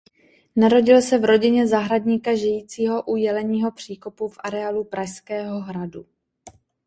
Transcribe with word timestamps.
Narodil 0.55 1.01
se 1.01 1.17
v 1.17 1.25
rodině 1.25 1.67
zahradníka 1.67 2.35
žijícího 2.35 3.03
u 3.05 3.15
Jeleního 3.15 3.71
příkopu 3.71 4.27
v 4.27 4.37
areálu 4.43 4.83
Pražského 4.83 5.59
Hradu. 5.59 6.05